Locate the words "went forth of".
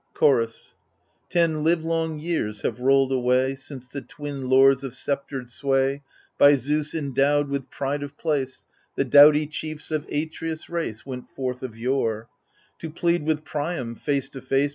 11.05-11.77